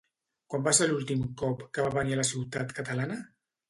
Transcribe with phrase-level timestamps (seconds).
[0.53, 3.25] Quan va ser l'últim cop que va venir a la ciutat catalana?